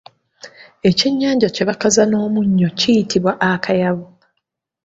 Ekyennyanja 0.89 1.47
kye 1.55 1.63
bakaza 1.69 2.03
n'omunnyo 2.07 2.69
kiyitibwa 2.79 3.31
Akayabu. 3.49 4.05